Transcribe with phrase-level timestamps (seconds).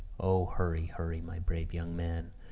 [0.19, 2.31] Oh hurry, hurry, my brave young man!